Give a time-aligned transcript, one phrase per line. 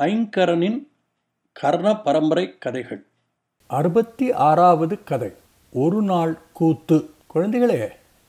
[0.00, 0.78] ஐங்கரனின்
[1.52, 3.04] கர்ண பரம்பரை கதைகள்.
[3.66, 5.30] அறுபத்தி ஆறாவது கதை
[5.72, 7.10] ஒரு நாள் கூத்து.
[7.34, 7.88] குழந்தைகளே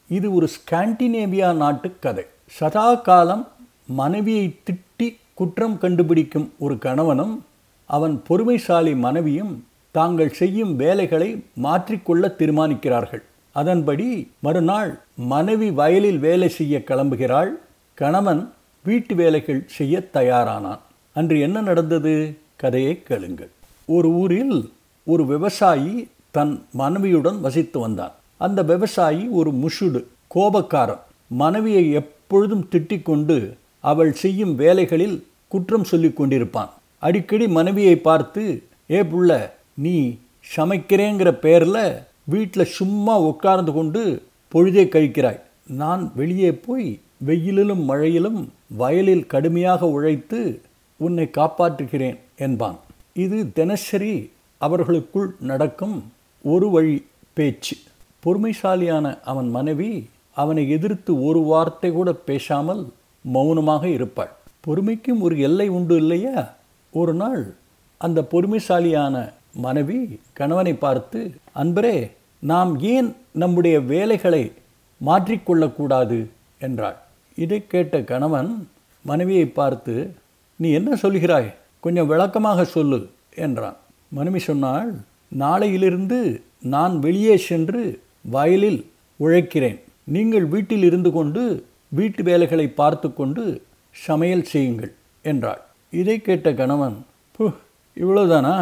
[0.09, 2.23] இது ஒரு ஸ்காண்டினேவியா நாட்டு கதை.
[2.45, 3.47] சதா காலம்
[3.87, 7.45] மனைவியை திட்டி குற்றம் கண்டுபிடிக்கும் ஒரு கணவனும்
[7.85, 13.23] அவன் பொறுமைசாலி மனைவியும் தாங்கள் செய்யும் வேலைகளை மாற்றிக்கொள்ள தீர்மானிக்கிறார்கள்.
[13.51, 17.51] அதன்படி மறுநாள் மனைவி வயலில் வேலை செய்ய கிளம்புகிறாள்.
[17.93, 18.53] கணவன்
[18.83, 20.85] வீட்டு வேலைகள் செய்ய தயாரானான்.
[21.17, 22.37] அன்று என்ன நடந்தது?
[22.55, 23.49] கதையை கேளுங்கள்.
[23.85, 24.57] ஒரு ஊரில்
[25.03, 28.13] ஒரு விவசாயி தன் மனைவியுடன் வசித்து வந்தான்.
[28.37, 30.03] அந்த விவசாயி ஒரு முஷுடு
[30.35, 30.99] கோபக்காரன்.
[31.27, 33.37] மனைவியை எப்பொழுதும் திட்டிக் கொண்டு
[33.79, 35.17] அவள் செய்யும் வேலைகளில்
[35.47, 36.69] குற்றம் சொல்லிக் கொண்டிருப்பான்.
[36.99, 40.17] அடிக்கடி மனைவியை பார்த்து ஏ புள்ள நீ
[40.55, 41.83] சமைக்கிறேங்கிற பேரில்
[42.23, 45.41] வீட்டில் சும்மா உட்கார்ந்து கொண்டு பொழுதே கழிக்கிறாய்.
[45.67, 50.61] நான் வெளியே போய் வெயிலிலும் மழையிலும் வயலில் கடுமையாக உழைத்து
[50.97, 52.79] உன்னை காப்பாற்றுகிறேன் என்பான்.
[53.13, 57.75] இது தினசரி அவர்களுக்குள் நடக்கும் ஒரு வழி பேச்சு.
[58.23, 62.89] பொறுமைசாலியான அவன் மனைவி அவனை எதிர்த்து ஒரு வார்த்தை கூட பேசாமல்
[63.21, 64.31] மௌனமாக இருப்பாள்.
[64.67, 66.53] பொறுமைக்கும் ஒரு எல்லை உண்டு இல்லையா?
[66.91, 67.55] ஒரு நாள்
[67.97, 71.19] அந்த பொறுமைசாலியான மனைவி கணவனை பார்த்து
[71.55, 74.51] அன்பரே நாம் ஏன் நம்முடைய வேலைகளை
[75.05, 76.19] மாற்றிக்கொள்ளக்கூடாது?
[76.59, 76.97] என்றாள்.
[77.35, 78.69] இதை கேட்ட கணவன்
[79.05, 79.95] மனைவியை பார்த்து
[80.59, 81.49] நீ என்ன சொல்கிறாய்?
[81.83, 82.99] கொஞ்சம் விளக்கமாக சொல்லு
[83.45, 83.77] என்றான்.
[84.17, 84.91] மனுமி சொன்னாள்
[85.43, 86.19] நாளையிலிருந்து
[86.73, 87.81] நான் வெளியே சென்று
[88.35, 88.79] வயலில்
[89.19, 89.79] உழைக்கிறேன்.
[90.15, 91.43] நீங்கள் வீட்டில் இருந்து கொண்டு
[91.97, 93.43] வீட்டு வேலைகளை பார்த்து கொண்டு
[93.95, 94.91] சமையல் செய்யுங்கள்
[95.25, 95.61] என்றாள்.
[95.93, 96.97] இதை கேட்ட கணவன்
[97.35, 97.45] பு
[97.97, 98.55] இவ்வளோதானா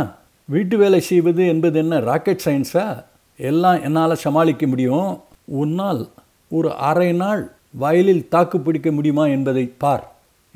[0.49, 2.85] வீட்டு வேலை செய்வது என்பது என்ன ராக்கெட் சயின்ஸா
[3.39, 5.09] எல்லாம் என்னால் சமாளிக்க முடியும்?
[5.61, 6.01] உன்னால்
[6.51, 7.43] ஒரு அரை நாள்
[7.83, 10.05] வயலில் தாக்கு பிடிக்க முடியுமா என்பதை பார்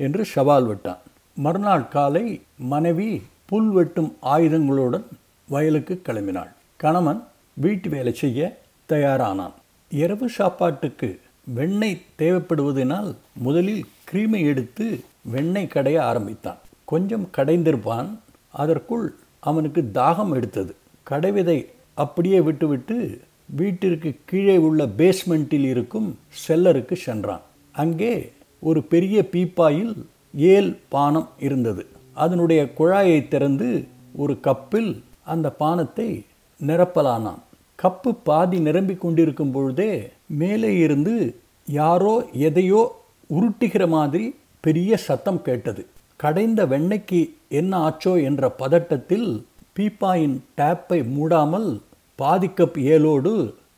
[0.00, 1.00] என்று சவால் விட்டான்.
[1.34, 5.04] மறுநாள் காலை மனைவி புல் வெட்டும் ஆயுதங்களுடன்
[5.48, 6.48] வயலுக்கு கிளம்பினாள்.
[6.76, 7.24] கணவன்
[7.54, 9.52] வீட்டு வேலை செய்ய தயாரானான்.
[9.90, 16.58] இரவு சாப்பாட்டுக்கு வெண்ணெய் தேவைப்படுவதனால் முதலில் கிரீமை எடுத்து வெண்ணெய் கடைய ஆரம்பித்தான்.
[16.84, 18.08] கொஞ்சம் கடைந்திருப்பான்.
[18.50, 20.74] அதற்குள் அவனுக்கு தாகம் எடுத்தது.
[21.10, 26.18] கடைவிதை அப்படியே விட்டுவிட்டு வீட்டிற்கு கீழே உள்ள பேஸ்மெண்ட்டில் இருக்கும்
[26.48, 27.40] செல்லருக்கு சென்றான்.
[27.72, 29.94] அங்கே ஒரு பெரிய பீப்பாயில்
[30.34, 31.86] ஏல் பானம் இருந்தது.
[32.14, 33.68] அதனுடைய குழாயை திறந்து
[34.16, 34.90] ஒரு கப்பில்
[35.22, 36.08] அந்த பானத்தை
[36.60, 37.40] நிரப்பலானான்.
[37.78, 39.92] கப்பு பாதி நிரம்பிக் கொண்டிருக்கும் பொழுதே
[40.26, 41.14] மேலே இருந்து
[41.66, 42.14] யாரோ
[42.48, 42.82] எதையோ
[43.30, 44.26] உருட்டுகிற மாதிரி
[44.60, 45.86] பெரிய சத்தம் கேட்டது.
[46.16, 49.28] கடைந்த வெண்ணெய்க்கு என்ன ஆச்சோ என்ற பதட்டத்தில்
[49.76, 51.68] பீப்பாயின் டேப்பை மூடாமல்
[52.16, 53.32] பாதி கப் ஏலோடு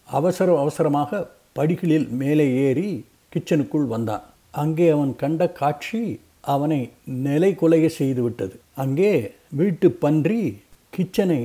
[0.09, 1.21] அவசர அவசரமாக
[1.53, 2.91] படிகளில் மேலே ஏறி
[3.33, 4.25] கிச்சனுக்குள் வந்தான்.
[4.51, 8.57] அங்கே அவன் கண்ட காட்சி அவனை நிலை குலைய செய்துவிட்டது.
[8.75, 9.13] அங்கே
[9.49, 10.59] வீட்டு பன்றி
[10.93, 11.41] கிச்சனை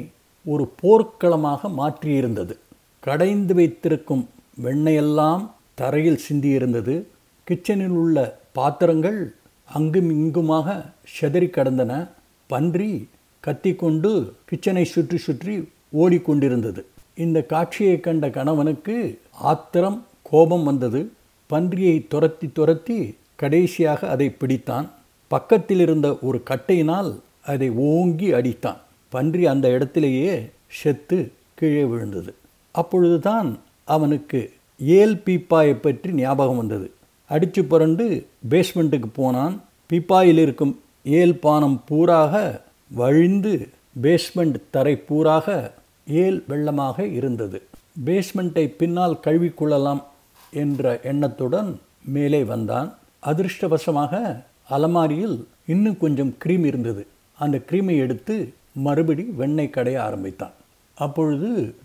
[0.45, 2.53] ஒரு போர்க்களமாக மாற்றியிருந்தது.
[2.99, 4.29] கடைந்து வைத்திருக்கும்
[4.63, 5.43] வெண்ணையெல்லாம்
[5.75, 6.95] தரையில் சிந்தியிருந்தது.
[7.47, 9.19] கிச்சனில் உள்ள பாத்திரங்கள்
[9.69, 10.77] அங்கும் இங்குமாக
[11.15, 12.09] செதறி கடந்தன.
[12.47, 12.91] பன்றி
[13.43, 14.11] கத்திக்கொண்டு
[14.51, 15.55] கிச்சனை சுற்றி சுற்றி
[15.97, 16.81] ஓடிக்கொண்டிருந்தது.
[17.15, 18.95] இந்த காட்சியை கண்ட கணவனுக்கு
[19.31, 21.11] ஆத்திரம் கோபம் வந்தது.
[21.49, 24.87] பன்றியை துரத்தி துரத்தி கடைசியாக அதை பிடித்தான்.
[25.31, 27.09] பக்கத்தில் இருந்த ஒரு கட்டையினால்
[27.51, 28.79] அதை ஓங்கி அடித்தான்.
[29.13, 30.35] பன்றி அந்த இடத்திலேயே
[30.79, 31.19] செத்து
[31.59, 32.31] கீழே விழுந்தது.
[32.71, 33.49] அப்பொழுதுதான்
[33.95, 34.39] அவனுக்கு
[34.99, 36.87] ஏல் பீப்பாயை பற்றி ஞாபகம் வந்தது.
[37.29, 38.05] அடித்து புரண்டு
[38.49, 39.55] பேஸ்மெண்ட்டுக்கு போனான்.
[39.89, 40.73] பீப்பாயில் இருக்கும்
[41.19, 42.35] ஏல் பானம் பூராக
[43.01, 43.53] வழிந்து
[44.03, 45.47] பேஸ்மெண்ட் தரை பூராக
[46.23, 47.59] ஏல் வெள்ளமாக இருந்தது.
[48.05, 50.01] பேஸ்மெண்ட்டை பின்னால் கழுவிக்கொள்ளலாம்
[50.53, 51.71] என்ற எண்ணத்துடன்
[52.15, 52.89] மேலே வந்தான்.
[53.27, 57.07] அதிர்ஷ்டவசமாக அலமாரியில் இன்னும் கொஞ்சம் க்ரீம் இருந்தது.
[57.39, 60.51] அந்த க்ரீமை எடுத்து மறுபடி வெண்ணெய் கடைய ஆரம்பித்தான்.
[60.95, 61.75] அப்பொழுது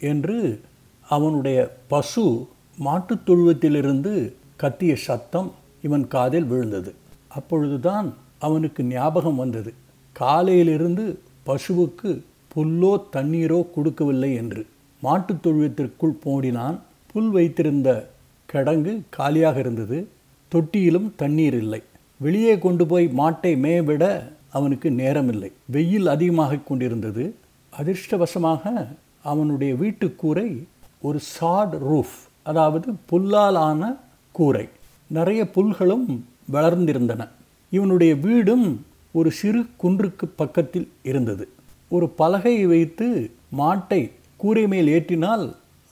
[0.00, 0.60] என்று
[1.08, 5.52] அவனுடைய பசு மாட்டுத் தொழுவத்திலிருந்து கத்திய சத்தம்
[5.82, 6.94] இவன் காதில் விழுந்தது.
[7.28, 9.72] அப்பொழுதுதான் அவனுக்கு ஞாபகம் வந்தது.
[10.12, 12.20] காலையிலிருந்து பசுவுக்கு
[12.54, 14.66] புல்லோ தண்ணீரோ கொடுக்கவில்லை என்று.
[15.02, 16.80] மாட்டுத் தொழுவத்திற்குள் போடினான்.
[17.12, 18.10] புல் வைத்திருந்த
[18.52, 20.08] கிடங்கு காலியாக இருந்தது.
[20.54, 21.82] தொட்டியிலும் தண்ணீர் இல்லை.
[22.16, 25.52] வெளியே கொண்டு போய் மாட்டை மேவிட அவனுக்கு நேரமில்லை.
[25.64, 27.34] வெயில் அதிகமாக கொண்டிருந்தது.
[27.78, 28.86] அதிர்ஷ்டவசமாக
[29.22, 30.66] அவனுடைய வீட்டு கூரை
[31.00, 33.94] ஒரு சாட் ரூஃப் அதாவது புல்லால் ஆன
[34.32, 34.68] கூரை.
[35.06, 36.20] நிறைய புல்களும்
[36.52, 37.28] வளர்ந்திருந்தன.
[37.70, 41.48] இவனுடைய வீடும் ஒரு சிறு குன்றுக்கு பக்கத்தில் இருந்தது.
[41.88, 44.10] ஒரு பலகையை வைத்து மாட்டை
[44.42, 45.44] கூரை மேல் ஏற்றினால்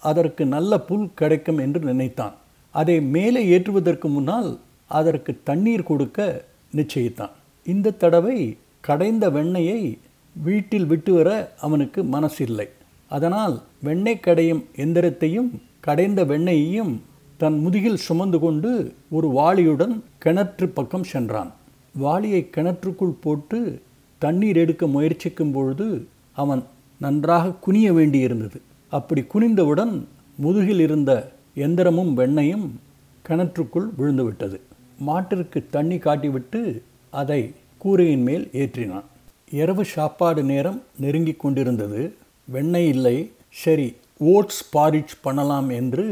[0.02, 2.34] அதற்கு நல்ல புல் கிடைக்கும் என்று நினைத்தான்.
[2.74, 4.50] அதை மேலே ஏற்றுவதற்கு முன்னால்
[4.98, 6.18] அதற்கு தண்ணீர் கொடுக்க
[6.76, 7.34] நிச்சயித்தான்.
[7.66, 8.38] இந்த தடவை
[8.88, 9.80] கடைந்த வெண்ணெயை
[10.46, 11.30] வீட்டில் விட்டு வர
[11.66, 12.66] அவனுக்கு மனசில்லை.
[13.16, 13.54] அதனால்
[13.86, 15.50] வெண்ணெய் கடையும் எந்திரத்தையும்
[15.86, 16.92] கடைந்த வெண்ணெயையும்
[17.42, 18.70] தன் முதுகில் சுமந்து கொண்டு
[19.16, 19.94] ஒரு வாளியுடன்
[20.24, 21.50] கிணற்று பக்கம் சென்றான்.
[22.04, 23.58] வாளியை கிணற்றுக்குள் போட்டு
[24.22, 25.88] தண்ணீர் எடுக்க முயற்சிக்கும் பொழுது
[26.42, 26.62] அவன்
[27.00, 28.58] நன்றாக குனிய வேண்டியிருந்தது.
[28.90, 29.94] அப்படி குனிந்தவுடன்
[30.36, 31.10] முதுகில் இருந்த
[31.56, 32.66] எந்திரமும் வெண்ணையும்
[33.28, 34.58] கிணற்றுக்குள் விழுந்துவிட்டது.
[35.06, 36.60] மாட்டிற்கு தண்ணி காட்டிவிட்டு
[37.10, 37.40] அதை
[37.78, 39.06] கூரையின் மேல் ஏற்றினான்.
[39.50, 42.02] இரவு சாப்பாடு நேரம் நெருங்கி கொண்டிருந்தது.
[42.44, 43.16] வெண்ணெய் இல்லை
[43.62, 43.88] சரி
[44.18, 46.06] ஓட்ஸ் பாரிச் பண்ணலாம் என்று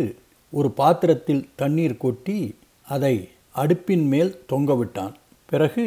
[0.50, 2.38] ஒரு பாத்திரத்தில் தண்ணீர் கொட்டி
[2.94, 3.14] அதை
[3.56, 5.14] அடுப்பின் மேல் தொங்கவிட்டான்
[5.50, 5.87] பிறகு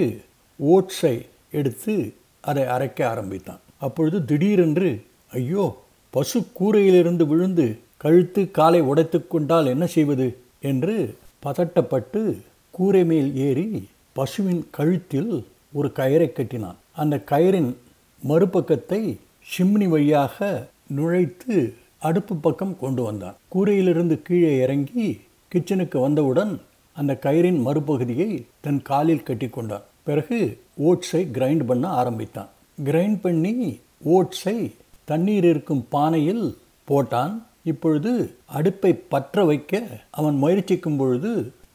[0.60, 1.16] ஓட்ஸை
[1.52, 3.60] எடுத்து அதை அரைக்க ஆரம்பித்தான்.
[3.86, 4.90] அப்பொழுது திடீரென்று
[5.32, 5.66] ஐயோ
[6.14, 7.66] பசு கூரையிலிருந்து விழுந்து
[8.04, 10.28] கழுத்து காலை உடைத்து கொண்டால் என்ன செய்வது?
[10.70, 10.96] என்று
[11.46, 12.22] பதட்டப்பட்டு
[12.78, 13.68] கூரை மேல் ஏறி
[14.18, 15.32] பசுவின் கழுத்தில்
[15.78, 16.80] ஒரு கயிறை கட்டினான்.
[17.02, 17.72] அந்த கயிறின்
[18.22, 19.02] மறுபக்கத்தை
[19.52, 20.38] சிம்னி வழியாக
[20.98, 21.56] நுழைத்து
[22.08, 23.38] அடுப்பு பக்கம் கொண்டு வந்தான்.
[23.54, 25.08] கூரையிலிருந்து கீழே இறங்கி
[25.52, 26.54] கிச்சனுக்கு வந்தவுடன்
[26.98, 28.32] அந்த கயிறின் மறுபகுதியை
[28.66, 29.86] தன் காலில் கட்டி கொண்டான்.
[30.08, 30.40] பிறகு
[30.90, 32.50] ஓட்ஸை கிரைண்ட் பண்ண ஆரம்பித்தான்.
[32.86, 33.56] கிரைண்ட் பண்ணி
[34.16, 34.58] ஓட்ஸை
[35.10, 36.46] தண்ணீர் இருக்கும் பானையில்
[36.88, 37.34] போட்டான்.
[37.64, 38.12] இப்பொழுது
[38.58, 39.82] அடுப்பை பற்ற வைக்க
[40.12, 41.32] அவன் முயற்சிக்கும் பொழுது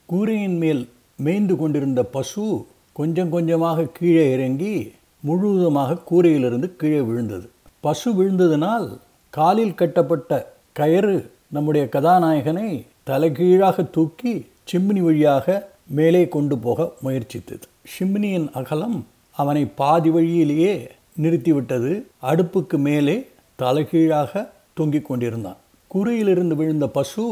[0.06, 4.74] கூரையின் மேல் மேய்ந்து கொண்டிருந்த பசு கொஞ்சம் கொஞ்சமாக கீழே இறங்கி
[5.20, 7.46] முழுவதுமாக கூரையிலிருந்து கீழே விழுந்தது.
[7.80, 8.88] பசு விழுந்ததினால்
[9.30, 10.30] காலில் கட்டப்பட்ட
[10.72, 11.16] கயிறு
[11.48, 12.68] நம்முடைய கதாநாயகனை
[13.04, 15.46] தலைகீழாக தூக்கி சிம்னி வழியாக
[15.86, 17.64] மேலே கொண்டு போக முயற்சித்தது.
[17.94, 19.06] சிம்னியின் அகலம்
[19.36, 20.74] அவனை பாதி வழியிலேயே
[21.22, 21.92] நிறுத்திவிட்டது.
[22.30, 23.16] அடுப்புக்கு மேலே
[23.58, 24.32] தலைகீழாக
[24.74, 25.58] தொங்கிக் கொண்டிருந்தான்.
[25.90, 27.24] கூரையிலிருந்து விழுந்த பசு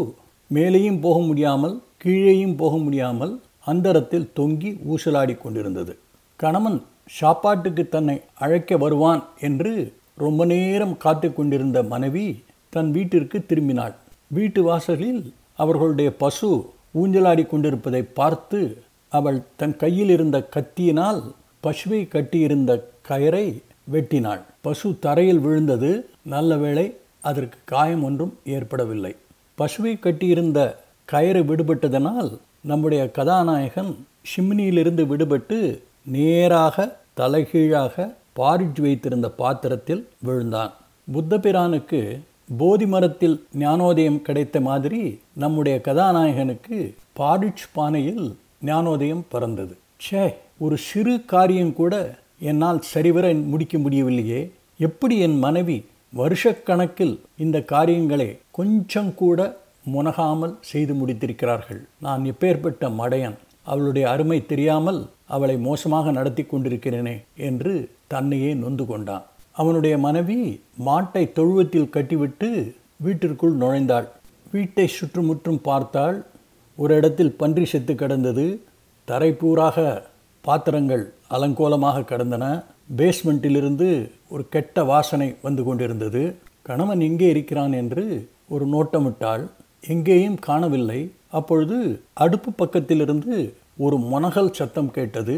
[0.50, 3.34] மேலேயும் போக முடியாமல் கீழேயும் போக முடியாமல்
[3.64, 5.92] அந்தரத்தில் தொங்கி ஊசலாடி கொண்டிருந்தது.
[6.40, 6.78] கணவன்
[7.10, 9.72] சாப்பாட்டுக்கு தன்னை அழைக்க வருவான் என்று
[10.14, 12.26] ரொம்ப நேரம் காத்து கொண்டிருந்த மனைவி
[12.72, 13.94] தன் வீட்டிற்கு திரும்பினாள்.
[14.30, 15.20] வீட்டு வாசலில்
[15.62, 16.50] அவர்களுடைய பசு
[17.02, 18.60] ஊஞ்சலாடி கொண்டிருப்பதை பார்த்து
[19.12, 21.20] அவள் தன் கையில் இருந்த கத்தியினால்
[21.62, 22.72] பசுவை கட்டியிருந்த
[23.08, 23.46] கயரை
[23.92, 24.40] வெட்டினாள்.
[24.60, 26.08] பசு தரையில் விழுந்தது.
[26.22, 29.16] நல்ல வேளை அதற்கு காயம் ஒன்றும் ஏற்படவில்லை.
[29.58, 40.72] பசுவை கட்டியிருந்த கயிறு விடுபட்டதனால் நம்முடைய கதாநாயகன் ஷிம்னியிலிருந்து விடுபட்டு நேராக தலைகீழாக பாரிஜ் வைத்திருந்த பாத்திரத்தில் விழுந்தான்.
[41.12, 42.20] புத்த பிரானுக்கு
[42.58, 48.34] போதி மரத்தில் ஞானோதயம் கிடைத்த மாதிரி நம்முடைய கதாநாயகனுக்கு பாரிட்ஜ் பானையில்
[48.64, 49.76] ஞானோதயம் பிறந்தது.
[50.00, 52.14] ச்சே ஒரு சிறு காரியம் கூட
[52.50, 54.40] என்னால் சரிவர முடிக்க முடியவில்லையே.
[54.86, 55.76] எப்படி என் மனைவி
[56.20, 57.14] வருஷக்கணக்கில்
[57.44, 59.38] இந்த காரியங்களை கொஞ்சம் கூட
[59.94, 61.80] முனகாமல் செய்து முடித்திருக்கிறார்கள்?
[62.06, 63.36] நான் எப்பேற்பட்ட மடையன்
[63.72, 65.00] அவளுடைய அருமை தெரியாமல்
[65.34, 67.16] அவளை மோசமாக நடத்தி கொண்டிருக்கிறேனே
[67.48, 67.74] என்று
[68.12, 69.24] தன்னையே நொந்து கொண்டான்.
[69.60, 70.38] அவனுடைய மனைவி
[70.86, 72.48] மாட்டை தொழுவத்தில் கட்டிவிட்டு
[73.04, 74.08] வீட்டிற்குள் நுழைந்தாள்.
[74.52, 76.18] வீட்டை சுற்றுமுற்றும் பார்த்தாள்.
[76.78, 78.46] ஒரு இடத்தில் பன்றி செத்து கிடந்தது.
[79.08, 79.78] தரைப்பூராக
[80.46, 82.44] பாத்திரங்கள் அலங்கோலமாக கடந்தன.
[82.98, 83.88] பேஸ்மெண்ட்டிலிருந்து
[84.32, 86.22] ஒரு கெட்ட வாசனை வந்து கொண்டிருந்தது.
[86.68, 88.04] கணவன் எங்கே இருக்கிறான் என்று
[88.54, 89.44] ஒரு நோட்டமிட்டாள்.
[89.94, 91.00] எங்கேயும் காணவில்லை.
[91.38, 91.78] அப்பொழுது
[92.24, 93.34] அடுப்பு பக்கத்திலிருந்து
[93.84, 95.34] ஒரு முனகல் சத்தம் கேட்டது.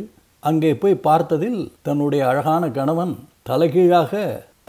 [0.48, 3.14] அங்கே போய் பார்த்ததில் தன்னுடைய அழகான கணவன்
[3.48, 4.12] தலைகீழாக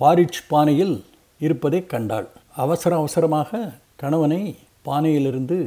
[0.01, 0.95] பாரிச் பானையில்
[1.45, 2.27] இருப்பதை கண்டாள்.
[2.63, 3.59] அவசர அவசரமாக
[4.01, 4.41] கணவனை
[4.87, 5.57] பானையிலிருந்து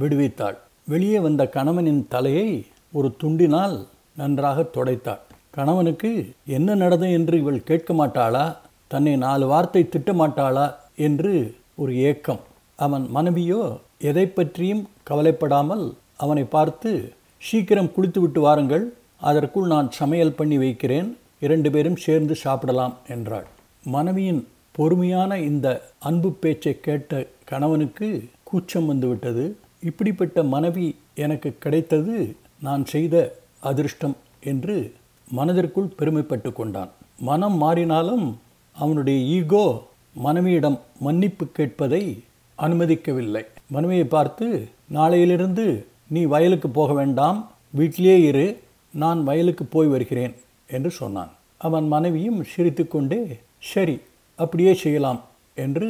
[0.00, 0.56] விடுவித்தாள்.
[0.92, 2.48] வெளியே வந்த கணவனின் தலையை
[2.92, 3.76] ஒரு துண்டினால்
[4.16, 5.22] நன்றாக துடைத்தாள்.
[5.50, 6.10] கணவனுக்கு
[6.56, 8.44] என்ன நடந்தது என்று இவள் கேட்க மாட்டாளா?
[8.88, 10.66] தன்னை நாலு வார்த்தை திட்ட மாட்டாளா?
[10.96, 11.32] என்று
[11.74, 12.42] ஒரு ஏக்கம்.
[12.78, 13.62] அவன் மனைவியோ
[13.98, 15.84] எதை பற்றியும் கவலைப்படாமல்
[16.16, 16.90] அவனை பார்த்து
[17.42, 18.84] சீக்கிரம் குளித்து விட்டு வாருங்கள்.
[19.20, 21.08] அதற்குள் நான் சமையல் பண்ணி வைக்கிறேன்.
[21.40, 23.46] இரண்டு பேரும் சேர்ந்து சாப்பிடலாம் என்றாள்.
[23.84, 24.42] மனைவியின்
[24.72, 25.66] பொறுமையான இந்த
[25.98, 28.08] அன்பு பேச்சை கேட்ட கணவனுக்கு
[28.42, 29.44] கூச்சம் வந்துவிட்டது.
[29.80, 32.16] இப்படிப்பட்ட மனைவி எனக்கு கிடைத்தது
[32.60, 33.16] நான் செய்த
[33.70, 34.16] அதிர்ஷ்டம்
[34.50, 34.76] என்று
[35.28, 36.90] மனதிற்குள் பெருமைப்பட்டு கொண்டான்.
[37.28, 38.26] மனம் மாறினாலும்
[38.76, 39.66] அவனுடைய ஈகோ
[40.26, 42.02] மனைவியிடம் மன்னிப்பு கேட்பதை
[42.58, 43.44] அனுமதிக்கவில்லை.
[43.74, 44.46] மனைவியை பார்த்து
[44.96, 45.66] நாளையிலிருந்து
[46.14, 47.38] நீ வயலுக்கு போக வேண்டாம்.
[47.78, 48.46] வீட்டிலே இரு.
[48.94, 50.34] நான் வயலுக்கு போய் வருகிறேன்
[50.76, 51.32] என்று சொன்னான்.
[51.66, 53.20] அவன் மனைவியும் சிரித்துக்கொண்டே
[53.72, 53.96] சரி
[54.38, 55.20] அப்படியே செய்யலாம்
[55.64, 55.88] என்று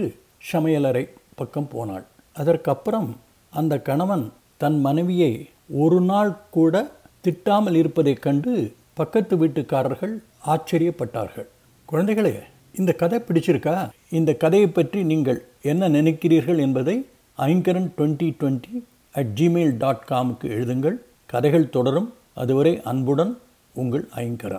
[0.52, 1.04] சமையலறை
[1.38, 2.04] பக்கம் போனாள்.
[2.36, 3.08] அதற்கப்புறம்
[3.52, 4.24] அந்த கணவன்
[4.62, 5.32] தன் மனைவியை
[5.82, 6.74] ஒரு நாள் கூட
[7.26, 11.46] திட்டாமல் இருப்பதைக் கண்டு பக்கத்து வீட்டுக்காரர்கள் ஆச்சரியப்பட்டார்கள்.
[11.92, 12.42] குழந்தைகளே
[12.74, 13.88] இந்த கதை பிடிச்சிருக்கா?
[14.10, 17.06] இந்த கதையை பற்றி நீங்கள் என்ன நினைக்கிறீர்கள் என்பதை
[17.38, 20.96] Aingaran twenty twenty at Gmail dot காமுக்கு எழுதுங்கள்.
[21.26, 22.14] கதைகள் தொடரும்.
[22.34, 23.38] அதுவரை அன்புடன்
[23.74, 24.54] உங்கள் ஐங்கரன்.